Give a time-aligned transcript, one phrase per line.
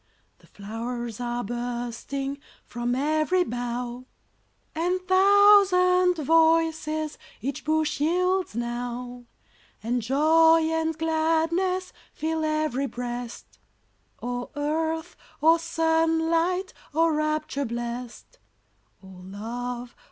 [0.39, 4.05] The flow'rs are bursting From ev'ry bough,
[4.73, 9.25] And thousand voices Each bush yields now.
[9.83, 13.59] And joy and gladness Fill ev'ry breast!
[14.23, 15.15] Oh earth!
[15.39, 16.73] oh sunlight!
[16.95, 18.39] Oh rapture blest!
[19.03, 19.95] Oh love!